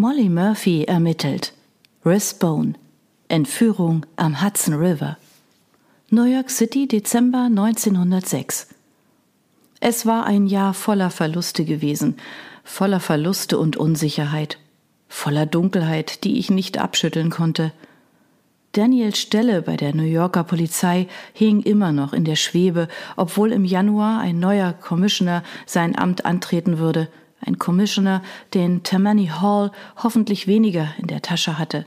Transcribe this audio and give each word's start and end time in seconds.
Molly 0.00 0.28
Murphy 0.28 0.84
ermittelt. 0.84 1.54
Risbone. 2.06 2.74
Entführung 3.26 4.06
am 4.14 4.40
Hudson 4.40 4.74
River. 4.74 5.16
New 6.10 6.22
York 6.22 6.50
City, 6.50 6.86
Dezember 6.86 7.46
1906. 7.46 8.68
Es 9.80 10.06
war 10.06 10.24
ein 10.24 10.46
Jahr 10.46 10.72
voller 10.72 11.10
Verluste 11.10 11.64
gewesen, 11.64 12.16
voller 12.62 13.00
Verluste 13.00 13.58
und 13.58 13.76
Unsicherheit, 13.76 14.58
voller 15.08 15.46
Dunkelheit, 15.46 16.22
die 16.22 16.38
ich 16.38 16.48
nicht 16.48 16.78
abschütteln 16.78 17.28
konnte. 17.30 17.72
Daniels 18.70 19.18
Stelle 19.18 19.62
bei 19.62 19.76
der 19.76 19.96
New 19.96 20.04
Yorker 20.04 20.44
Polizei 20.44 21.08
hing 21.32 21.60
immer 21.60 21.90
noch 21.90 22.12
in 22.12 22.24
der 22.24 22.36
Schwebe, 22.36 22.86
obwohl 23.16 23.50
im 23.50 23.64
Januar 23.64 24.20
ein 24.20 24.38
neuer 24.38 24.74
Commissioner 24.74 25.42
sein 25.66 25.98
Amt 25.98 26.24
antreten 26.24 26.78
würde, 26.78 27.08
ein 27.40 27.58
Commissioner, 27.58 28.22
den 28.54 28.82
Tammany 28.82 29.26
Hall 29.26 29.72
hoffentlich 29.96 30.46
weniger 30.46 30.88
in 30.98 31.06
der 31.06 31.22
Tasche 31.22 31.58
hatte. 31.58 31.86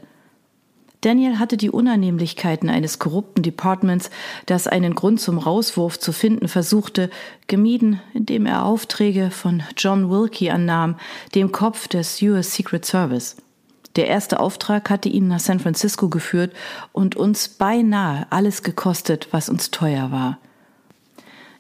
Daniel 1.02 1.40
hatte 1.40 1.58
die 1.58 1.72
Unannehmlichkeiten 1.72 2.70
eines 2.70 3.00
korrupten 3.00 3.42
Departments, 3.42 4.12
das 4.46 4.68
einen 4.68 4.94
Grund 4.94 5.20
zum 5.20 5.40
Rauswurf 5.40 6.00
zu 6.00 6.14
finden 6.14 6.48
versuchte, 6.48 7.10
gemieden, 7.48 8.00
indem 8.14 8.46
er 8.46 8.66
Aufträge 8.66 9.32
von 9.32 9.64
John 9.76 10.12
Wilkie 10.12 10.52
annahm, 10.52 10.98
dem 11.34 11.52
Kopf 11.52 11.88
des 11.88 12.22
US 12.22 12.54
Secret 12.54 12.86
Service. 12.86 13.38
Der 13.96 14.08
erste 14.08 14.40
Auftrag 14.40 14.92
hatte 14.92 15.10
ihn 15.10 15.28
nach 15.28 15.40
San 15.40 15.60
Francisco 15.60 16.08
geführt 16.08 16.54
und 16.94 17.16
uns 17.16 17.50
beinahe 17.50 18.28
alles 18.30 18.62
gekostet, 18.62 19.28
was 19.32 19.50
uns 19.50 19.72
teuer 19.72 20.12
war. 20.12 20.38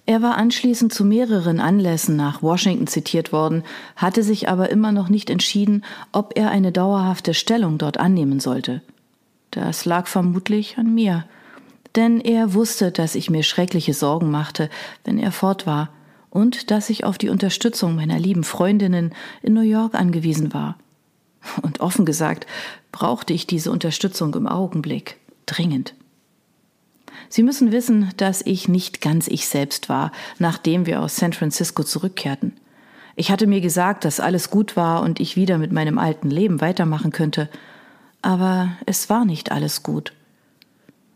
Er 0.05 0.21
war 0.21 0.35
anschließend 0.35 0.93
zu 0.93 1.05
mehreren 1.05 1.59
Anlässen 1.59 2.15
nach 2.15 2.41
Washington 2.41 2.87
zitiert 2.87 3.31
worden, 3.31 3.63
hatte 3.95 4.23
sich 4.23 4.49
aber 4.49 4.69
immer 4.69 4.91
noch 4.91 5.09
nicht 5.09 5.29
entschieden, 5.29 5.83
ob 6.11 6.37
er 6.37 6.49
eine 6.49 6.71
dauerhafte 6.71 7.33
Stellung 7.33 7.77
dort 7.77 7.99
annehmen 7.99 8.39
sollte. 8.39 8.81
Das 9.51 9.85
lag 9.85 10.07
vermutlich 10.07 10.77
an 10.77 10.93
mir, 10.93 11.25
denn 11.95 12.19
er 12.19 12.53
wusste, 12.53 12.91
dass 12.91 13.15
ich 13.15 13.29
mir 13.29 13.43
schreckliche 13.43 13.93
Sorgen 13.93 14.31
machte, 14.31 14.69
wenn 15.03 15.19
er 15.19 15.31
fort 15.31 15.67
war, 15.67 15.89
und 16.29 16.71
dass 16.71 16.89
ich 16.89 17.03
auf 17.03 17.17
die 17.17 17.29
Unterstützung 17.29 17.95
meiner 17.95 18.17
lieben 18.17 18.45
Freundinnen 18.45 19.13
in 19.43 19.53
New 19.53 19.61
York 19.61 19.95
angewiesen 19.95 20.53
war. 20.53 20.77
Und 21.61 21.81
offen 21.81 22.05
gesagt, 22.05 22.47
brauchte 22.91 23.33
ich 23.33 23.47
diese 23.47 23.71
Unterstützung 23.71 24.33
im 24.35 24.47
Augenblick 24.47 25.17
dringend. 25.45 25.93
Sie 27.31 27.43
müssen 27.43 27.71
wissen, 27.71 28.11
dass 28.17 28.41
ich 28.45 28.67
nicht 28.67 28.99
ganz 28.99 29.29
ich 29.29 29.47
selbst 29.47 29.87
war, 29.87 30.11
nachdem 30.37 30.85
wir 30.85 31.01
aus 31.01 31.15
San 31.15 31.31
Francisco 31.31 31.81
zurückkehrten. 31.81 32.57
Ich 33.15 33.31
hatte 33.31 33.47
mir 33.47 33.61
gesagt, 33.61 34.03
dass 34.03 34.19
alles 34.19 34.49
gut 34.49 34.75
war 34.75 35.01
und 35.01 35.21
ich 35.21 35.37
wieder 35.37 35.57
mit 35.57 35.71
meinem 35.71 35.97
alten 35.97 36.29
Leben 36.29 36.59
weitermachen 36.59 37.13
könnte. 37.13 37.47
Aber 38.21 38.73
es 38.85 39.09
war 39.09 39.23
nicht 39.23 39.49
alles 39.53 39.81
gut. 39.81 40.11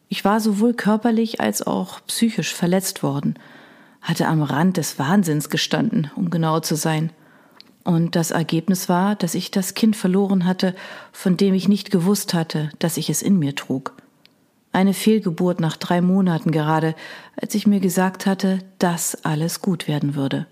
Ich 0.07 0.23
war 0.23 0.39
sowohl 0.39 0.73
körperlich 0.73 1.41
als 1.41 1.67
auch 1.67 1.99
psychisch 2.07 2.55
verletzt 2.55 3.03
worden, 3.03 3.37
hatte 4.01 4.27
am 4.27 4.41
Rand 4.41 4.77
des 4.77 4.97
Wahnsinns 4.97 5.49
gestanden, 5.49 6.11
um 6.15 6.29
genau 6.29 6.61
zu 6.61 6.75
sein. 6.75 7.09
Und 7.83 8.15
das 8.15 8.31
Ergebnis 8.31 8.87
war, 8.87 9.17
dass 9.17 9.35
ich 9.35 9.51
das 9.51 9.73
Kind 9.73 9.97
verloren 9.97 10.45
hatte, 10.45 10.75
von 11.11 11.35
dem 11.35 11.53
ich 11.53 11.67
nicht 11.67 11.91
gewusst 11.91 12.33
hatte, 12.33 12.69
dass 12.79 12.95
ich 12.95 13.09
es 13.09 13.21
in 13.21 13.37
mir 13.37 13.53
trug 13.53 13.94
eine 14.75 14.93
Fehlgeburt 14.93 15.59
nach 15.59 15.77
drei 15.77 16.01
Monaten 16.01 16.51
gerade, 16.51 16.95
als 17.39 17.55
ich 17.55 17.65
mir 17.65 17.79
gesagt 17.79 18.25
hatte, 18.25 18.59
dass 18.77 19.23
alles 19.23 19.61
gut 19.61 19.87
werden 19.87 20.15
würde. 20.15 20.47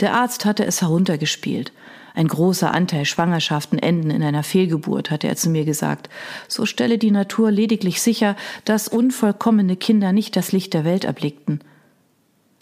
Der 0.00 0.14
Arzt 0.14 0.44
hatte 0.44 0.66
es 0.66 0.82
heruntergespielt. 0.82 1.72
Ein 2.14 2.28
großer 2.28 2.74
Anteil 2.74 3.04
Schwangerschaften 3.04 3.78
enden 3.78 4.10
in 4.10 4.22
einer 4.22 4.42
Fehlgeburt, 4.42 5.10
hatte 5.10 5.28
er 5.28 5.36
zu 5.36 5.48
mir 5.48 5.64
gesagt. 5.64 6.10
So 6.48 6.66
stelle 6.66 6.98
die 6.98 7.12
Natur 7.12 7.50
lediglich 7.50 8.02
sicher, 8.02 8.36
dass 8.64 8.88
unvollkommene 8.88 9.76
Kinder 9.76 10.12
nicht 10.12 10.36
das 10.36 10.52
Licht 10.52 10.74
der 10.74 10.84
Welt 10.84 11.04
erblickten. 11.04 11.60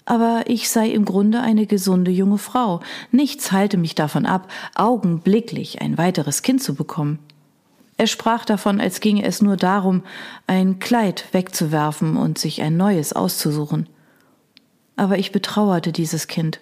Aber 0.05 0.45
ich 0.47 0.69
sei 0.69 0.89
im 0.91 1.05
Grunde 1.05 1.41
eine 1.41 1.67
gesunde 1.67 2.11
junge 2.11 2.39
Frau. 2.39 2.81
Nichts 3.11 3.51
halte 3.51 3.77
mich 3.77 3.95
davon 3.95 4.27
ab, 4.27 4.51
augenblicklich 4.75 5.81
ein 5.81 5.99
weiteres 5.99 6.43
Kind 6.43 6.63
zu 6.63 6.75
bekommen. 6.75 7.19
Er 8.01 8.07
sprach 8.07 8.47
davon, 8.47 8.81
als 8.81 9.01
ginge 9.01 9.25
es 9.25 9.43
nur 9.43 9.59
darum, 9.59 10.05
ein 10.47 10.79
Kleid 10.79 11.27
wegzuwerfen 11.33 12.17
und 12.17 12.39
sich 12.39 12.63
ein 12.63 12.79
neues 12.79 13.13
auszusuchen. 13.13 13.91
Aber 14.97 15.19
ich 15.19 15.33
betrauerte 15.33 15.93
dieses 15.93 16.27
Kind, 16.27 16.61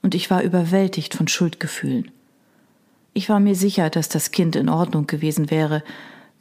und 0.00 0.14
ich 0.14 0.30
war 0.30 0.42
überwältigt 0.42 1.14
von 1.14 1.28
Schuldgefühlen. 1.28 2.10
Ich 3.12 3.28
war 3.28 3.38
mir 3.38 3.54
sicher, 3.54 3.90
dass 3.90 4.08
das 4.08 4.30
Kind 4.30 4.56
in 4.56 4.70
Ordnung 4.70 5.06
gewesen 5.06 5.50
wäre, 5.50 5.84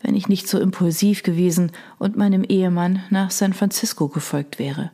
wenn 0.02 0.16
ich 0.16 0.30
nicht 0.30 0.47
so 0.47 0.59
impulsiv 0.59 1.24
gewesen 1.24 1.74
und 2.00 2.16
meinem 2.16 2.46
Ehemann 2.46 3.03
nach 3.09 3.31
San 3.31 3.52
Francisco 3.52 4.08
gefolgt 4.08 4.59
wäre. 4.59 4.91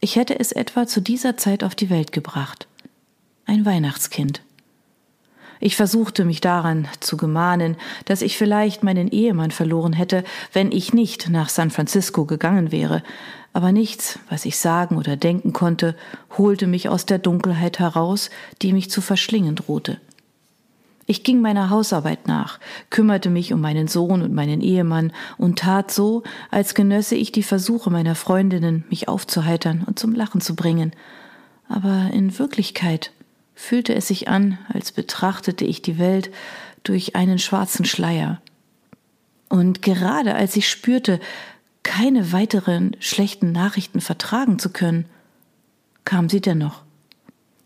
Ich 0.00 0.16
hätte 0.16 0.40
es 0.40 0.50
etwa 0.50 0.86
zu 0.86 1.02
dieser 1.02 1.36
Zeit 1.36 1.62
auf 1.62 1.74
die 1.74 1.90
Welt 1.90 2.10
gebracht. 2.10 2.68
Ein 3.44 3.66
Weihnachtskind. 3.66 4.40
Ich 5.64 5.76
versuchte 5.76 6.24
mich 6.24 6.40
daran 6.40 6.88
zu 6.98 7.16
gemahnen, 7.16 7.76
dass 8.06 8.20
ich 8.20 8.36
vielleicht 8.36 8.82
meinen 8.82 9.06
Ehemann 9.06 9.52
verloren 9.52 9.92
hätte, 9.92 10.24
wenn 10.52 10.72
ich 10.72 10.92
nicht 10.92 11.30
nach 11.30 11.48
San 11.48 11.70
Francisco 11.70 12.24
gegangen 12.24 12.72
wäre, 12.72 13.04
aber 13.52 13.70
nichts, 13.70 14.18
was 14.28 14.44
ich 14.44 14.58
sagen 14.58 14.96
oder 14.96 15.14
denken 15.16 15.52
konnte, 15.52 15.94
holte 16.36 16.66
mich 16.66 16.88
aus 16.88 17.06
der 17.06 17.20
Dunkelheit 17.20 17.78
heraus, 17.78 18.28
die 18.60 18.72
mich 18.72 18.90
zu 18.90 19.00
verschlingen 19.00 19.54
drohte. 19.54 20.00
Ich 21.06 21.22
ging 21.22 21.40
meiner 21.40 21.70
Hausarbeit 21.70 22.26
nach, 22.26 22.58
kümmerte 22.90 23.30
mich 23.30 23.52
um 23.52 23.60
meinen 23.60 23.86
Sohn 23.86 24.22
und 24.22 24.34
meinen 24.34 24.62
Ehemann 24.62 25.12
und 25.38 25.60
tat 25.60 25.92
so, 25.92 26.24
als 26.50 26.74
genösse 26.74 27.14
ich 27.14 27.30
die 27.30 27.44
Versuche 27.44 27.88
meiner 27.88 28.16
Freundinnen, 28.16 28.82
mich 28.90 29.06
aufzuheitern 29.06 29.84
und 29.86 29.96
zum 29.96 30.12
Lachen 30.12 30.40
zu 30.40 30.56
bringen. 30.56 30.90
Aber 31.68 32.10
in 32.12 32.36
Wirklichkeit 32.36 33.12
fühlte 33.62 33.94
es 33.94 34.08
sich 34.08 34.28
an, 34.28 34.58
als 34.68 34.90
betrachtete 34.90 35.64
ich 35.64 35.82
die 35.82 35.98
Welt 35.98 36.30
durch 36.82 37.14
einen 37.14 37.38
schwarzen 37.38 37.84
Schleier. 37.84 38.42
Und 39.48 39.82
gerade 39.82 40.34
als 40.34 40.56
ich 40.56 40.68
spürte, 40.68 41.20
keine 41.84 42.32
weiteren 42.32 42.96
schlechten 42.98 43.52
Nachrichten 43.52 44.00
vertragen 44.00 44.58
zu 44.58 44.70
können, 44.70 45.06
kam 46.04 46.28
sie 46.28 46.40
dennoch. 46.40 46.82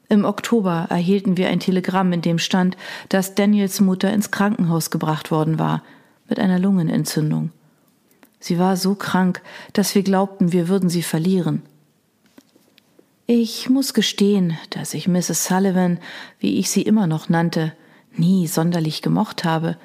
Im 0.08 0.26
Oktober 0.26 0.86
erhielten 0.90 1.38
wir 1.38 1.48
ein 1.48 1.60
Telegramm, 1.60 2.12
in 2.12 2.20
dem 2.20 2.38
stand, 2.38 2.76
dass 3.08 3.34
Daniels 3.34 3.80
Mutter 3.80 4.12
ins 4.12 4.30
Krankenhaus 4.30 4.90
gebracht 4.90 5.30
worden 5.30 5.58
war, 5.58 5.82
mit 6.28 6.38
einer 6.38 6.58
Lungenentzündung. 6.58 7.50
Sie 8.38 8.58
war 8.58 8.76
so 8.76 8.94
krank, 8.94 9.40
dass 9.72 9.94
wir 9.94 10.02
glaubten, 10.02 10.52
wir 10.52 10.68
würden 10.68 10.90
sie 10.90 11.02
verlieren. 11.02 11.62
Ich 13.28 13.68
muss 13.68 13.92
gestehen, 13.92 14.56
dass 14.70 14.94
ich 14.94 15.08
Mrs. 15.08 15.46
Sullivan, 15.46 15.98
wie 16.38 16.58
ich 16.58 16.70
sie 16.70 16.82
immer 16.82 17.08
noch 17.08 17.28
nannte, 17.28 17.72
nie 18.14 18.46
sonderlich 18.46 19.02
gemocht 19.02 19.42
habe. 19.42 19.76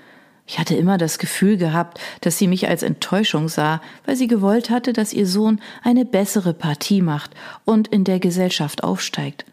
Ich 0.45 0.59
hatte 0.59 0.75
immer 0.75 0.99
das 0.99 1.17
Gefühl 1.17 1.57
gehabt, 1.57 1.99
dass 2.21 2.37
sie 2.37 2.47
mich 2.47 2.67
als 2.67 2.83
Enttäuschung 2.83 3.49
sah, 3.49 3.81
weil 4.05 4.15
sie 4.15 4.27
gewollt 4.27 4.69
hatte, 4.69 4.93
dass 4.93 5.11
ihr 5.11 5.25
Sohn 5.25 5.59
eine 5.81 6.05
bessere 6.05 6.53
Partie 6.53 7.01
macht 7.01 7.31
und 7.65 7.87
in 7.87 8.03
der 8.03 8.19
Gesellschaft 8.19 8.83
aufsteigt. 8.83 9.45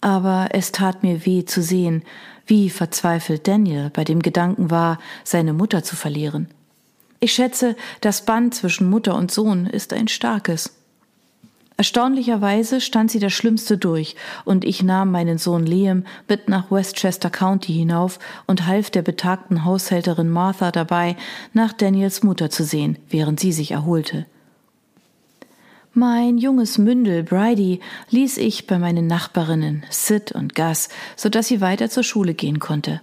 Aber 0.00 0.48
es 0.52 0.72
tat 0.72 1.02
mir 1.02 1.26
weh 1.26 1.44
zu 1.44 1.62
sehen, 1.62 2.04
wie 2.46 2.70
verzweifelt 2.70 3.46
Daniel 3.46 3.90
bei 3.90 4.04
dem 4.04 4.22
Gedanken 4.22 4.70
war, 4.70 4.98
seine 5.24 5.52
Mutter 5.52 5.82
zu 5.82 5.94
verlieren. 5.94 6.48
Ich 7.20 7.34
schätze, 7.34 7.76
das 8.00 8.24
Band 8.24 8.54
zwischen 8.54 8.88
Mutter 8.88 9.14
und 9.14 9.30
Sohn 9.30 9.66
ist 9.66 9.92
ein 9.92 10.08
starkes. 10.08 10.74
Erstaunlicherweise 11.76 12.80
stand 12.80 13.10
sie 13.10 13.18
das 13.18 13.32
Schlimmste 13.32 13.76
durch, 13.76 14.14
und 14.44 14.64
ich 14.64 14.84
nahm 14.84 15.10
meinen 15.10 15.38
Sohn 15.38 15.66
Liam 15.66 16.04
mit 16.28 16.48
nach 16.48 16.70
Westchester 16.70 17.30
County 17.30 17.72
hinauf 17.72 18.20
und 18.46 18.66
half 18.66 18.90
der 18.90 19.02
betagten 19.02 19.64
Haushälterin 19.64 20.30
Martha 20.30 20.70
dabei, 20.70 21.16
nach 21.52 21.72
Daniels 21.72 22.22
Mutter 22.22 22.48
zu 22.48 22.62
sehen, 22.62 22.98
während 23.10 23.40
sie 23.40 23.52
sich 23.52 23.72
erholte. 23.72 24.26
Mein 25.94 26.38
junges 26.38 26.78
Mündel 26.78 27.24
Bridie 27.24 27.80
ließ 28.10 28.38
ich 28.38 28.68
bei 28.68 28.78
meinen 28.78 29.08
Nachbarinnen 29.08 29.84
Sid 29.90 30.30
und 30.32 30.54
Gus, 30.54 30.88
so 31.16 31.28
dass 31.28 31.48
sie 31.48 31.60
weiter 31.60 31.90
zur 31.90 32.04
Schule 32.04 32.34
gehen 32.34 32.60
konnte. 32.60 33.00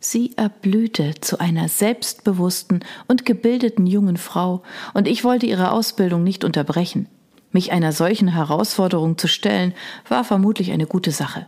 Sie 0.00 0.32
erblühte 0.36 1.14
zu 1.20 1.38
einer 1.38 1.68
selbstbewussten 1.68 2.84
und 3.06 3.26
gebildeten 3.26 3.86
jungen 3.86 4.16
Frau, 4.16 4.62
und 4.94 5.06
ich 5.06 5.22
wollte 5.22 5.46
ihre 5.46 5.70
Ausbildung 5.70 6.22
nicht 6.24 6.44
unterbrechen. 6.44 7.08
Mich 7.52 7.72
einer 7.72 7.92
solchen 7.92 8.28
Herausforderung 8.28 9.16
zu 9.16 9.26
stellen, 9.26 9.74
war 10.08 10.24
vermutlich 10.24 10.70
eine 10.72 10.86
gute 10.86 11.10
Sache. 11.10 11.46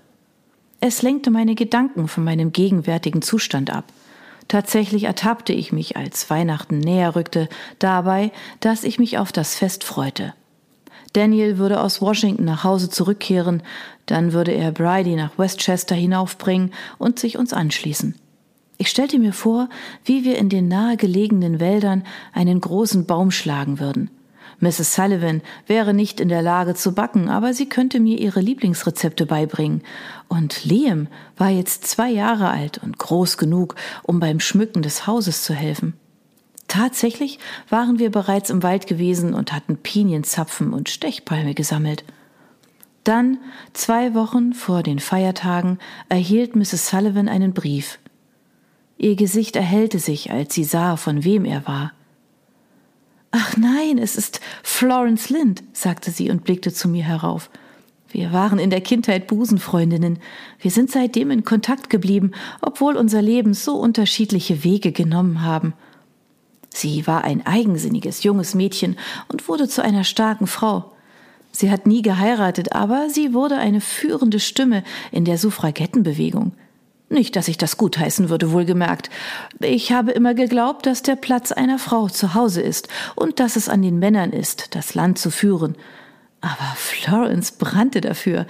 Es 0.81 1.02
lenkte 1.02 1.31
meine 1.31 1.55
Gedanken 1.55 2.08
von 2.08 2.25
meinem 2.25 2.52
gegenwärtigen 2.52 3.20
Zustand 3.20 3.70
ab. 3.70 3.85
Tatsächlich 4.49 5.05
ertappte 5.05 5.52
ich 5.52 5.73
mich, 5.73 5.97
als 5.97 6.29
Weihnachten 6.31 6.79
näher 6.79 7.14
rückte, 7.14 7.49
dabei, 7.79 8.32
dass 8.61 8.82
ich 8.82 8.99
mich 8.99 9.19
auf 9.19 9.31
das 9.31 9.55
Fest 9.55 9.85
freute. 9.85 10.35
Daniel 11.12 11.58
würde 11.58 11.81
aus 11.81 12.00
Washington 12.00 12.44
nach 12.44 12.64
Hause 12.64 12.88
zurückkehren, 12.88 13.62
dann 14.06 14.32
würde 14.32 14.52
er 14.52 14.73
Bridie 14.73 15.17
nach 15.17 15.38
Westchester 15.38 15.94
hinaufbringen 15.94 16.73
und 16.99 17.19
sich 17.19 17.37
uns 17.37 17.52
anschließen. 17.52 18.14
Ich 18.79 18.88
stellte 18.88 19.19
mir 19.19 19.32
vor, 19.32 19.69
wie 20.05 20.25
wir 20.25 20.38
in 20.38 20.49
den 20.49 20.67
nahegelegenen 20.67 21.61
Wäldern 21.61 22.05
einen 22.32 22.61
großen 22.61 23.05
Baum 23.06 23.31
schlagen 23.31 23.79
würden. 23.79 24.11
Mrs. 24.61 24.95
Sullivan 24.95 25.41
wäre 25.67 25.95
nicht 25.95 26.21
in 26.21 26.29
der 26.29 26.43
Lage 26.43 26.75
zu 26.75 26.93
backen, 26.93 27.29
aber 27.29 27.55
sie 27.55 27.69
könnte 27.69 27.99
mir 27.99 28.19
ihre 28.19 28.41
Lieblingsrezepte 28.41 29.27
beibringen. 29.27 29.83
Und 30.29 30.65
Liam 30.65 31.09
war 31.37 31.49
jetzt 31.49 31.87
zwei 31.87 32.11
Jahre 32.11 32.51
alt 32.51 32.79
und 32.79 32.99
groß 32.99 33.39
genug, 33.39 33.75
um 34.03 34.21
beim 34.21 34.39
Schmücken 34.39 34.83
des 34.83 35.07
Hauses 35.07 35.43
zu 35.43 35.55
helfen. 35.55 35.95
Tatsächlich 36.69 37.39
waren 37.69 37.99
wir 37.99 38.11
bereits 38.11 38.49
im 38.49 38.62
Wald 38.62 38.87
gewesen 38.87 39.35
und 39.35 39.53
hatten 39.53 39.79
Pinienzapfen 39.79 40.73
und 40.73 40.89
Stechpalme 40.89 41.55
gesammelt. 41.55 42.05
Dann, 43.03 43.39
zwei 43.73 44.15
Wochen 44.15 44.53
vor 44.53 44.83
den 44.83 44.99
Feiertagen, 44.99 45.79
erhielt 46.09 46.55
Mrs. 46.55 46.91
Sullivan 46.91 47.29
einen 47.29 47.55
Brief. 47.55 47.99
Ihr 48.99 49.17
Gesicht 49.17 49.57
erhellte 49.57 49.99
sich, 49.99 50.31
als 50.31 50.55
sie 50.55 50.65
sah, 50.65 50.97
von 50.97 51.25
wem 51.25 51.47
er 51.47 51.67
war. 51.67 51.93
Ach 53.32 53.56
nein, 53.56 53.99
es 53.99 54.17
ist 54.17 54.41
Florence 54.62 55.31
Lind, 55.31 55.62
sagte 55.73 56.11
sie 56.11 56.31
und 56.31 56.44
blickte 56.44 56.73
zu 56.73 56.88
mir 56.88 57.05
herauf. 57.05 57.50
Wir 58.09 58.32
waren 58.32 58.59
in 58.59 58.71
der 58.71 58.81
Kindheit 58.81 59.29
Busenfreundinnen. 59.29 60.19
Wir 60.59 60.71
sind 60.73 60.91
seitdem 60.91 61.31
in 61.31 61.44
Kontakt 61.44 61.91
geblieben, 61.91 62.32
obwohl 62.61 62.97
unser 62.97 63.23
Leben 63.23 63.55
so 63.55 63.77
unterschiedliche 63.77 64.65
Wege 64.65 64.91
genommen 64.91 65.43
haben. 65.43 65.75
Sie 66.71 67.06
war 67.06 67.23
ein 67.23 67.47
eigensinniges 67.47 68.25
junges 68.25 68.55
Mädchen 68.55 68.97
und 69.29 69.49
wurde 69.49 69.69
zu 69.69 69.83
einer 69.83 70.03
starken 70.03 70.49
Frau. 70.49 70.93
Sie 71.53 71.71
hat 71.71 71.87
nie 71.87 72.03
geheiratet, 72.03 72.73
aber 72.73 73.11
sie 73.11 73.33
wurde 73.33 73.59
eine 73.59 73.81
führende 73.81 74.41
Stimme 74.41 74.83
in 75.12 75.25
der 75.25 75.38
Suffragettenbewegung. 75.38 76.53
Nicht, 77.12 77.35
dass 77.35 77.49
ich 77.49 77.59
das 77.59 77.77
gutheißen 77.77 78.29
würde, 78.29 78.53
wohlgemerkt. 78.53 79.11
Ich 79.59 79.91
habe 79.91 80.12
immer 80.12 80.33
geglaubt, 80.33 80.87
dass 80.87 81.03
der 81.03 81.17
Platz 81.17 81.51
einer 81.51 81.81
Frau 81.81 82.09
zu 82.09 82.35
Hause 82.35 82.62
ist 82.62 82.89
und 83.17 83.41
dass 83.41 83.57
es 83.57 83.69
an 83.69 83.83
den 83.83 83.99
Männern 83.99 84.31
ist, 84.31 84.77
das 84.77 84.95
Land 84.95 85.19
zu 85.19 85.33
führen. 85.33 85.77
Aber 86.41 86.73
Florence 86.77 87.51
brannte 87.51 88.01
dafür, 88.01 88.47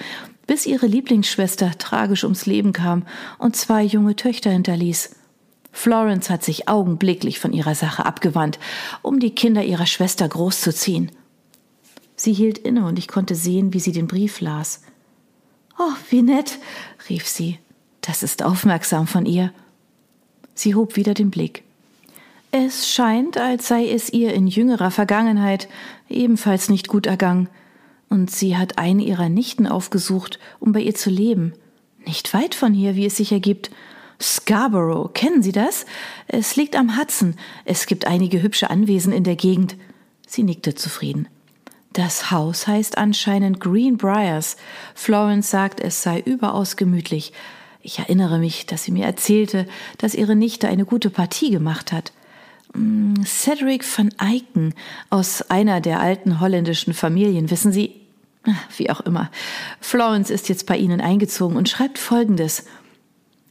bis 0.46 0.66
ihre 0.66 0.86
Lieblingsschwester 0.86 1.72
tragisch 1.78 2.22
ums 2.22 2.44
Leben 2.44 2.74
kam 2.74 3.06
und 3.38 3.56
zwei 3.56 3.82
junge 3.82 4.14
Töchter 4.14 4.50
hinterließ. 4.50 5.16
Florence 5.72 6.28
hat 6.28 6.44
sich 6.44 6.68
augenblicklich 6.68 7.38
von 7.38 7.54
ihrer 7.54 7.74
Sache 7.74 8.04
abgewandt, 8.04 8.58
um 9.00 9.20
die 9.20 9.34
Kinder 9.34 9.64
ihrer 9.64 9.86
Schwester 9.86 10.28
großzuziehen. 10.28 11.10
Sie 12.14 12.34
hielt 12.34 12.58
inne 12.58 12.84
und 12.84 12.98
ich 12.98 13.08
konnte 13.08 13.34
sehen, 13.34 13.72
wie 13.72 13.80
sie 13.80 13.92
den 13.92 14.06
Brief 14.06 14.42
las. 14.42 14.82
Oh, 15.78 15.94
wie 16.10 16.20
nett, 16.20 16.58
rief 17.08 17.26
sie. 17.26 17.58
Das 18.00 18.22
ist 18.22 18.42
aufmerksam 18.42 19.06
von 19.06 19.26
ihr. 19.26 19.52
Sie 20.54 20.74
hob 20.74 20.96
wieder 20.96 21.14
den 21.14 21.30
Blick. 21.30 21.62
Es 22.52 22.92
scheint, 22.92 23.38
als 23.38 23.68
sei 23.68 23.88
es 23.88 24.12
ihr 24.12 24.34
in 24.34 24.46
jüngerer 24.46 24.90
Vergangenheit 24.90 25.68
ebenfalls 26.08 26.68
nicht 26.68 26.88
gut 26.88 27.06
ergangen, 27.06 27.48
und 28.08 28.28
sie 28.28 28.56
hat 28.56 28.76
eine 28.76 29.04
ihrer 29.04 29.28
Nichten 29.28 29.68
aufgesucht, 29.68 30.40
um 30.58 30.72
bei 30.72 30.80
ihr 30.80 30.96
zu 30.96 31.10
leben. 31.10 31.52
Nicht 32.04 32.34
weit 32.34 32.56
von 32.56 32.74
hier, 32.74 32.96
wie 32.96 33.06
es 33.06 33.16
sich 33.16 33.30
ergibt. 33.30 33.70
Scarborough, 34.20 35.12
kennen 35.14 35.42
Sie 35.42 35.52
das? 35.52 35.86
Es 36.26 36.56
liegt 36.56 36.74
am 36.74 36.98
Hudson. 36.98 37.36
Es 37.64 37.86
gibt 37.86 38.06
einige 38.06 38.42
hübsche 38.42 38.68
Anwesen 38.68 39.12
in 39.12 39.22
der 39.22 39.36
Gegend. 39.36 39.76
Sie 40.26 40.42
nickte 40.42 40.74
zufrieden. 40.74 41.28
Das 41.92 42.30
Haus 42.30 42.66
heißt 42.66 42.98
anscheinend 42.98 43.60
Greenbriers. 43.60 44.56
Florence 44.94 45.50
sagt, 45.50 45.80
es 45.80 46.02
sei 46.02 46.20
überaus 46.20 46.76
gemütlich. 46.76 47.32
Ich 47.82 47.98
erinnere 47.98 48.38
mich, 48.38 48.66
dass 48.66 48.84
sie 48.84 48.92
mir 48.92 49.06
erzählte, 49.06 49.66
dass 49.98 50.14
ihre 50.14 50.36
Nichte 50.36 50.68
eine 50.68 50.84
gute 50.84 51.10
Partie 51.10 51.50
gemacht 51.50 51.92
hat. 51.92 52.12
Mm, 52.74 53.22
Cedric 53.24 53.84
van 53.96 54.10
Eycken 54.18 54.74
aus 55.08 55.42
einer 55.50 55.80
der 55.80 56.00
alten 56.00 56.40
holländischen 56.40 56.92
Familien, 56.92 57.50
wissen 57.50 57.72
Sie, 57.72 57.92
ah, 58.46 58.52
wie 58.76 58.90
auch 58.90 59.00
immer. 59.00 59.30
Florence 59.80 60.30
ist 60.30 60.48
jetzt 60.48 60.66
bei 60.66 60.76
Ihnen 60.76 61.00
eingezogen 61.00 61.56
und 61.56 61.68
schreibt 61.68 61.98
Folgendes. 61.98 62.66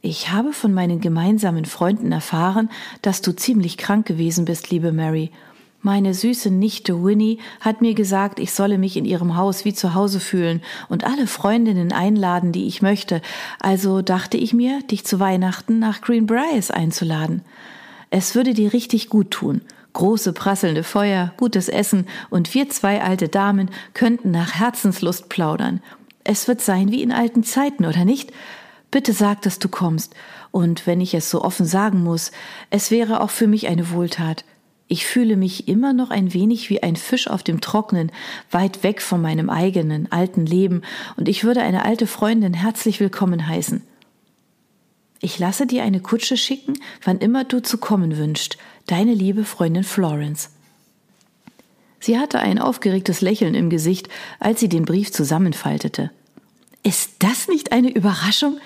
Ich 0.01 0.31
habe 0.31 0.53
von 0.53 0.73
meinen 0.73 1.01
gemeinsamen 1.01 1.65
Freunden 1.65 2.11
erfahren, 2.11 2.69
dass 3.01 3.21
du 3.21 3.35
ziemlich 3.35 3.77
krank 3.77 4.05
gewesen 4.05 4.45
bist, 4.45 4.69
liebe 4.69 4.93
Mary. 4.93 5.31
Meine 5.81 6.13
süße 6.13 6.51
Nichte 6.51 7.03
Winnie 7.05 7.39
hat 7.61 7.79
mir 7.81 7.93
gesagt, 7.93 8.39
ich 8.39 8.51
solle 8.51 8.77
mich 8.77 8.97
in 8.97 9.05
ihrem 9.05 9.37
Haus 9.37 9.63
wie 9.63 9.73
zu 9.73 9.93
Hause 9.93 10.19
fühlen 10.19 10.61
und 10.89 11.05
alle 11.05 11.25
Freundinnen 11.25 11.93
einladen, 11.93 12.51
die 12.51 12.67
ich 12.67 12.81
möchte. 12.81 13.21
Also 13.61 14.01
dachte 14.01 14.35
ich 14.35 14.53
mir, 14.53 14.81
dich 14.83 15.05
zu 15.05 15.21
Weihnachten 15.21 15.79
nach 15.79 16.01
Greenbriers 16.01 16.69
einzuladen. 16.69 17.43
Es 18.09 18.35
würde 18.35 18.53
dir 18.53 18.73
richtig 18.73 19.07
gut 19.07 19.31
tun. 19.31 19.61
Große 19.93 20.33
prasselnde 20.33 20.83
Feuer, 20.83 21.31
gutes 21.37 21.69
Essen 21.69 22.07
und 22.29 22.53
wir 22.53 22.69
zwei 22.69 23.01
alte 23.01 23.29
Damen 23.29 23.69
könnten 23.93 24.31
nach 24.31 24.55
Herzenslust 24.55 25.29
plaudern. 25.29 25.81
Es 26.25 26.49
wird 26.49 26.59
sein 26.59 26.91
wie 26.91 27.01
in 27.01 27.13
alten 27.13 27.43
Zeiten, 27.43 27.85
oder 27.85 28.03
nicht? 28.03 28.33
Bitte 28.91 29.13
sag, 29.13 29.43
dass 29.43 29.59
du 29.59 29.69
kommst. 29.69 30.13
Und 30.51 30.85
wenn 30.87 30.99
ich 30.99 31.13
es 31.13 31.29
so 31.29 31.41
offen 31.41 31.65
sagen 31.65 32.03
muss, 32.03 32.31
es 32.69 32.91
wäre 32.91 33.21
auch 33.21 33.29
für 33.29 33.47
mich 33.47 33.67
eine 33.67 33.91
Wohltat. 33.91 34.43
Ich 34.91 35.05
fühle 35.05 35.37
mich 35.37 35.67
immer 35.67 35.93
noch 35.93 36.09
ein 36.09 36.33
wenig 36.33 36.71
wie 36.71 36.81
ein 36.81 36.95
Fisch 36.95 37.27
auf 37.27 37.43
dem 37.43 37.61
Trocknen, 37.61 38.11
weit 38.49 38.81
weg 38.81 39.03
von 39.03 39.21
meinem 39.21 39.51
eigenen 39.51 40.11
alten 40.11 40.47
Leben, 40.47 40.81
und 41.15 41.29
ich 41.29 41.43
würde 41.43 41.61
eine 41.61 41.85
alte 41.85 42.07
Freundin 42.07 42.55
herzlich 42.55 42.99
willkommen 42.99 43.47
heißen. 43.47 43.83
Ich 45.21 45.37
lasse 45.37 45.67
dir 45.67 45.83
eine 45.83 45.99
Kutsche 45.99 46.37
schicken, 46.37 46.73
wann 47.03 47.19
immer 47.19 47.43
du 47.43 47.61
zu 47.61 47.77
kommen 47.77 48.17
wünscht. 48.17 48.57
Deine 48.87 49.13
liebe 49.13 49.43
Freundin 49.43 49.83
Florence. 49.83 50.49
Sie 51.99 52.17
hatte 52.17 52.39
ein 52.39 52.57
aufgeregtes 52.57 53.21
Lächeln 53.21 53.53
im 53.53 53.69
Gesicht, 53.69 54.09
als 54.39 54.59
sie 54.59 54.69
den 54.69 54.85
Brief 54.85 55.11
zusammenfaltete. 55.11 56.09
Ist 56.81 57.11
das 57.19 57.47
nicht 57.47 57.73
eine 57.73 57.91
Überraschung? 57.91 58.57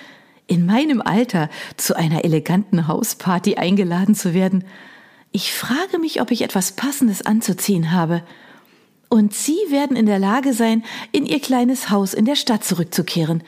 In 0.47 0.65
meinem 0.65 1.01
Alter 1.01 1.49
zu 1.75 1.97
einer 1.97 2.23
eleganten 2.23 2.87
Hausparty 2.87 3.55
eingeladen 3.55 4.15
zu 4.15 4.33
werden? 4.33 4.63
Ich 5.35 5.51
frage 5.51 5.97
mich, 5.99 6.21
ob 6.21 6.29
ich 6.29 6.43
etwas 6.43 6.73
Passendes 6.73 7.25
anzuziehen 7.25 7.91
habe. 7.91 8.21
Und 9.09 9.33
Sie 9.33 9.57
werden 9.69 9.97
in 9.97 10.05
der 10.05 10.19
Lage 10.19 10.53
sein, 10.53 10.83
in 11.11 11.25
Ihr 11.25 11.39
kleines 11.39 11.89
Haus 11.89 12.13
in 12.13 12.25
der 12.25 12.35
Stadt 12.35 12.63
zurückzukehren. 12.63 13.43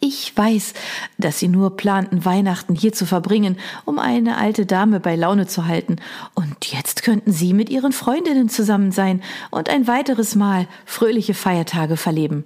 Ich 0.00 0.34
weiß, 0.34 0.72
dass 1.18 1.38
Sie 1.38 1.48
nur 1.48 1.76
planten, 1.76 2.24
Weihnachten 2.24 2.74
hier 2.74 2.94
zu 2.94 3.04
verbringen, 3.04 3.58
um 3.84 3.98
eine 3.98 4.38
alte 4.38 4.64
Dame 4.64 4.98
bei 4.98 5.14
Laune 5.14 5.46
zu 5.46 5.66
halten. 5.66 5.96
Und 6.34 6.72
jetzt 6.72 7.02
könnten 7.02 7.32
Sie 7.32 7.52
mit 7.52 7.68
Ihren 7.68 7.92
Freundinnen 7.92 8.48
zusammen 8.48 8.90
sein 8.90 9.22
und 9.50 9.68
ein 9.68 9.86
weiteres 9.86 10.36
Mal 10.36 10.68
fröhliche 10.86 11.34
Feiertage 11.34 11.98
verleben. 11.98 12.44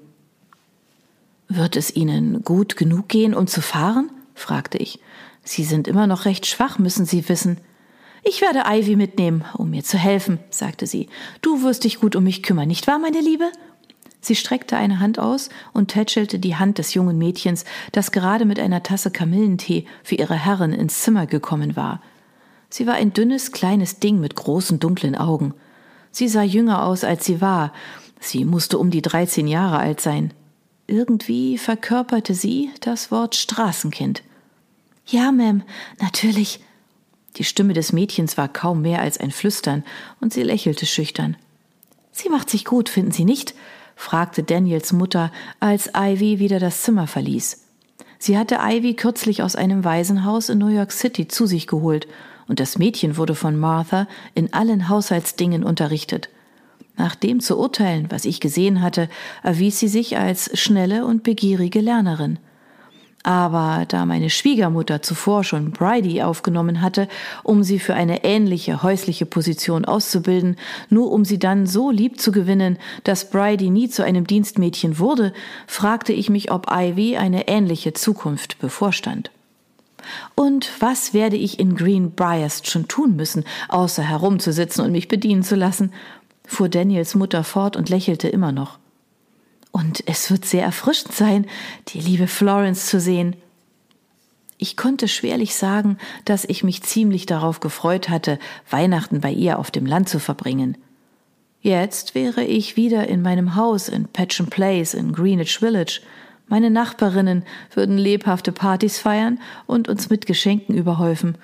Wird 1.46 1.76
es 1.76 1.94
Ihnen 1.94 2.42
gut 2.42 2.76
genug 2.76 3.08
gehen, 3.08 3.34
um 3.34 3.46
zu 3.46 3.62
fahren? 3.62 4.10
fragte 4.34 4.78
ich. 4.78 4.98
Sie 5.44 5.62
sind 5.62 5.86
immer 5.86 6.08
noch 6.08 6.24
recht 6.24 6.46
schwach, 6.46 6.80
müssen 6.80 7.06
Sie 7.06 7.28
wissen. 7.28 7.58
Ich 8.26 8.40
werde 8.40 8.64
Ivy 8.66 8.96
mitnehmen, 8.96 9.44
um 9.56 9.70
mir 9.70 9.84
zu 9.84 9.98
helfen, 9.98 10.38
sagte 10.48 10.86
sie. 10.86 11.08
Du 11.42 11.62
wirst 11.62 11.84
dich 11.84 12.00
gut 12.00 12.16
um 12.16 12.24
mich 12.24 12.42
kümmern, 12.42 12.68
nicht 12.68 12.86
wahr, 12.86 12.98
meine 12.98 13.20
Liebe? 13.20 13.52
Sie 14.22 14.34
streckte 14.34 14.78
eine 14.78 15.00
Hand 15.00 15.18
aus 15.18 15.50
und 15.74 15.88
tätschelte 15.88 16.38
die 16.38 16.56
Hand 16.56 16.78
des 16.78 16.94
jungen 16.94 17.18
Mädchens, 17.18 17.66
das 17.92 18.10
gerade 18.10 18.46
mit 18.46 18.58
einer 18.58 18.82
Tasse 18.82 19.10
Kamillentee 19.10 19.84
für 20.02 20.14
ihre 20.14 20.34
Herrin 20.34 20.72
ins 20.72 21.02
Zimmer 21.02 21.26
gekommen 21.26 21.76
war. 21.76 22.00
Sie 22.70 22.86
war 22.86 22.94
ein 22.94 23.12
dünnes, 23.12 23.52
kleines 23.52 24.00
Ding 24.00 24.20
mit 24.20 24.34
großen, 24.34 24.80
dunklen 24.80 25.14
Augen. 25.14 25.52
Sie 26.10 26.28
sah 26.28 26.42
jünger 26.42 26.86
aus, 26.86 27.04
als 27.04 27.26
sie 27.26 27.42
war. 27.42 27.74
Sie 28.18 28.46
musste 28.46 28.78
um 28.78 28.90
die 28.90 29.02
dreizehn 29.02 29.46
Jahre 29.46 29.76
alt 29.76 30.00
sein. 30.00 30.32
Irgendwie 30.86 31.58
verkörperte 31.58 32.34
sie 32.34 32.70
das 32.80 33.10
Wort 33.10 33.34
Straßenkind. 33.34 34.22
Ja, 35.06 35.28
Ma'am, 35.28 35.60
natürlich, 36.00 36.60
die 37.36 37.44
Stimme 37.44 37.72
des 37.72 37.92
Mädchens 37.92 38.36
war 38.36 38.48
kaum 38.48 38.82
mehr 38.82 39.00
als 39.00 39.18
ein 39.18 39.30
Flüstern, 39.30 39.84
und 40.20 40.32
sie 40.32 40.42
lächelte 40.42 40.86
schüchtern. 40.86 41.36
Sie 42.12 42.28
macht 42.28 42.48
sich 42.48 42.64
gut, 42.64 42.88
finden 42.88 43.10
Sie 43.10 43.24
nicht? 43.24 43.54
fragte 43.96 44.42
Daniels 44.42 44.92
Mutter, 44.92 45.32
als 45.60 45.90
Ivy 45.96 46.38
wieder 46.38 46.58
das 46.58 46.82
Zimmer 46.82 47.06
verließ. 47.06 47.64
Sie 48.18 48.38
hatte 48.38 48.58
Ivy 48.60 48.94
kürzlich 48.94 49.42
aus 49.42 49.56
einem 49.56 49.84
Waisenhaus 49.84 50.48
in 50.48 50.58
New 50.58 50.68
York 50.68 50.92
City 50.92 51.28
zu 51.28 51.46
sich 51.46 51.66
geholt, 51.66 52.06
und 52.46 52.60
das 52.60 52.78
Mädchen 52.78 53.16
wurde 53.16 53.34
von 53.34 53.58
Martha 53.58 54.06
in 54.34 54.52
allen 54.52 54.88
Haushaltsdingen 54.88 55.64
unterrichtet. 55.64 56.28
Nach 56.96 57.14
dem 57.14 57.40
zu 57.40 57.58
urteilen, 57.58 58.06
was 58.10 58.24
ich 58.24 58.40
gesehen 58.40 58.80
hatte, 58.80 59.08
erwies 59.42 59.80
sie 59.80 59.88
sich 59.88 60.16
als 60.16 60.56
schnelle 60.58 61.04
und 61.06 61.22
begierige 61.22 61.80
Lernerin. 61.80 62.38
Aber 63.24 63.86
da 63.88 64.04
meine 64.04 64.28
Schwiegermutter 64.28 65.00
zuvor 65.00 65.44
schon 65.44 65.70
Bridie 65.70 66.22
aufgenommen 66.22 66.82
hatte, 66.82 67.08
um 67.42 67.62
sie 67.62 67.78
für 67.78 67.94
eine 67.94 68.22
ähnliche 68.22 68.82
häusliche 68.82 69.24
Position 69.24 69.86
auszubilden, 69.86 70.56
nur 70.90 71.10
um 71.10 71.24
sie 71.24 71.38
dann 71.38 71.66
so 71.66 71.90
lieb 71.90 72.20
zu 72.20 72.32
gewinnen, 72.32 72.78
dass 73.02 73.30
Bridie 73.30 73.70
nie 73.70 73.88
zu 73.88 74.04
einem 74.04 74.26
Dienstmädchen 74.26 74.98
wurde, 74.98 75.32
fragte 75.66 76.12
ich 76.12 76.28
mich, 76.28 76.52
ob 76.52 76.70
Ivy 76.70 77.16
eine 77.16 77.48
ähnliche 77.48 77.94
Zukunft 77.94 78.58
bevorstand. 78.58 79.30
Und 80.34 80.70
was 80.80 81.14
werde 81.14 81.36
ich 81.36 81.58
in 81.58 81.76
Greenbriers 81.76 82.60
schon 82.66 82.88
tun 82.88 83.16
müssen, 83.16 83.44
außer 83.70 84.02
herumzusitzen 84.02 84.84
und 84.84 84.92
mich 84.92 85.08
bedienen 85.08 85.42
zu 85.42 85.56
lassen? 85.56 85.94
fuhr 86.46 86.68
Daniels 86.68 87.14
Mutter 87.14 87.42
fort 87.42 87.74
und 87.74 87.88
lächelte 87.88 88.28
immer 88.28 88.52
noch. 88.52 88.78
Und 89.74 90.04
es 90.06 90.30
wird 90.30 90.44
sehr 90.44 90.62
erfrischend 90.62 91.16
sein, 91.16 91.46
die 91.88 91.98
liebe 91.98 92.28
Florence 92.28 92.86
zu 92.86 93.00
sehen. 93.00 93.34
Ich 94.56 94.76
konnte 94.76 95.08
schwerlich 95.08 95.56
sagen, 95.56 95.98
dass 96.24 96.44
ich 96.44 96.62
mich 96.62 96.84
ziemlich 96.84 97.26
darauf 97.26 97.58
gefreut 97.58 98.08
hatte, 98.08 98.38
Weihnachten 98.70 99.20
bei 99.20 99.32
ihr 99.32 99.58
auf 99.58 99.72
dem 99.72 99.84
Land 99.84 100.08
zu 100.08 100.20
verbringen. 100.20 100.78
Jetzt 101.60 102.14
wäre 102.14 102.44
ich 102.44 102.76
wieder 102.76 103.08
in 103.08 103.20
meinem 103.20 103.56
Haus 103.56 103.88
in 103.88 104.06
Patchen 104.06 104.46
Place 104.46 104.94
in 104.94 105.12
Greenwich 105.12 105.58
Village. 105.58 106.02
Meine 106.46 106.70
Nachbarinnen 106.70 107.42
würden 107.74 107.98
lebhafte 107.98 108.52
Partys 108.52 109.00
feiern 109.00 109.40
und 109.66 109.88
uns 109.88 110.08
mit 110.08 110.26
Geschenken 110.26 110.76
überhäufen. 110.76 111.36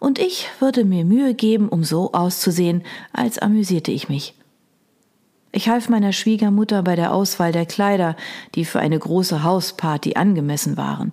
Und 0.00 0.18
ich 0.18 0.48
würde 0.58 0.86
mir 0.86 1.04
Mühe 1.04 1.34
geben, 1.34 1.68
um 1.68 1.84
so 1.84 2.12
auszusehen, 2.12 2.82
als 3.12 3.38
amüsierte 3.38 3.92
ich 3.92 4.08
mich. 4.08 4.32
Ich 5.56 5.68
half 5.68 5.88
meiner 5.88 6.12
Schwiegermutter 6.12 6.82
bei 6.82 6.96
der 6.96 7.14
Auswahl 7.14 7.52
der 7.52 7.64
Kleider, 7.64 8.16
die 8.56 8.64
für 8.64 8.80
eine 8.80 8.98
große 8.98 9.44
Hausparty 9.44 10.14
angemessen 10.14 10.76
waren. 10.76 11.12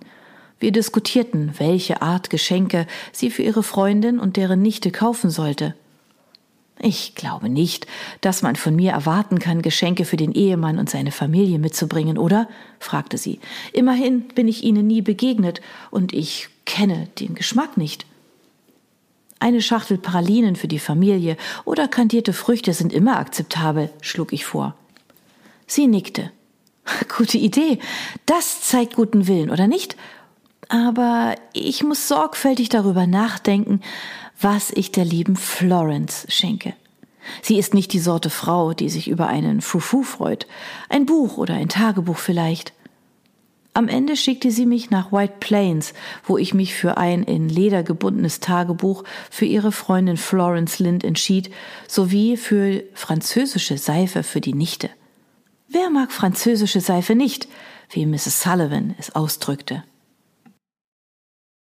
Wir 0.58 0.72
diskutierten, 0.72 1.54
welche 1.58 2.02
Art 2.02 2.28
Geschenke 2.28 2.88
sie 3.12 3.30
für 3.30 3.42
ihre 3.42 3.62
Freundin 3.62 4.18
und 4.18 4.36
deren 4.36 4.60
Nichte 4.60 4.90
kaufen 4.90 5.30
sollte. 5.30 5.76
Ich 6.80 7.14
glaube 7.14 7.48
nicht, 7.48 7.86
dass 8.20 8.42
man 8.42 8.56
von 8.56 8.74
mir 8.74 8.90
erwarten 8.90 9.38
kann, 9.38 9.62
Geschenke 9.62 10.04
für 10.04 10.16
den 10.16 10.32
Ehemann 10.32 10.80
und 10.80 10.90
seine 10.90 11.12
Familie 11.12 11.60
mitzubringen, 11.60 12.18
oder? 12.18 12.48
fragte 12.80 13.18
sie. 13.18 13.38
Immerhin 13.72 14.26
bin 14.34 14.48
ich 14.48 14.64
ihnen 14.64 14.88
nie 14.88 15.02
begegnet 15.02 15.60
und 15.92 16.12
ich 16.12 16.48
kenne 16.64 17.06
den 17.20 17.36
Geschmack 17.36 17.76
nicht. 17.76 18.06
Eine 19.42 19.60
Schachtel 19.60 19.98
Pralinen 19.98 20.54
für 20.54 20.68
die 20.68 20.78
Familie 20.78 21.36
oder 21.64 21.88
kandierte 21.88 22.32
Früchte 22.32 22.72
sind 22.74 22.92
immer 22.92 23.16
akzeptabel, 23.18 23.90
schlug 24.00 24.32
ich 24.32 24.44
vor. 24.44 24.76
Sie 25.66 25.88
nickte. 25.88 26.30
Gute 27.16 27.38
Idee. 27.38 27.80
Das 28.24 28.60
zeigt 28.60 28.94
guten 28.94 29.26
Willen, 29.26 29.50
oder 29.50 29.66
nicht? 29.66 29.96
Aber 30.68 31.34
ich 31.54 31.82
muss 31.82 32.06
sorgfältig 32.06 32.68
darüber 32.68 33.08
nachdenken, 33.08 33.80
was 34.40 34.70
ich 34.70 34.92
der 34.92 35.04
lieben 35.04 35.34
Florence 35.34 36.24
schenke. 36.28 36.74
Sie 37.42 37.58
ist 37.58 37.74
nicht 37.74 37.92
die 37.92 37.98
Sorte 37.98 38.30
Frau, 38.30 38.74
die 38.74 38.90
sich 38.90 39.08
über 39.08 39.26
einen 39.26 39.60
Fufu 39.60 40.04
freut. 40.04 40.46
Ein 40.88 41.04
Buch 41.04 41.36
oder 41.36 41.54
ein 41.54 41.68
Tagebuch 41.68 42.18
vielleicht. 42.18 42.72
Am 43.74 43.88
Ende 43.88 44.16
schickte 44.16 44.50
sie 44.50 44.66
mich 44.66 44.90
nach 44.90 45.12
White 45.12 45.34
Plains, 45.40 45.94
wo 46.24 46.36
ich 46.36 46.52
mich 46.52 46.74
für 46.74 46.98
ein 46.98 47.22
in 47.22 47.48
Leder 47.48 47.82
gebundenes 47.82 48.40
Tagebuch 48.40 49.04
für 49.30 49.46
ihre 49.46 49.72
Freundin 49.72 50.18
Florence 50.18 50.78
Lind 50.78 51.04
entschied, 51.04 51.50
sowie 51.88 52.36
für 52.36 52.84
französische 52.92 53.78
Seife 53.78 54.22
für 54.22 54.42
die 54.42 54.52
Nichte. 54.52 54.90
Wer 55.68 55.88
mag 55.88 56.12
französische 56.12 56.82
Seife 56.82 57.14
nicht, 57.14 57.48
wie 57.88 58.04
Mrs. 58.04 58.42
Sullivan 58.42 58.94
es 58.98 59.14
ausdrückte? 59.14 59.84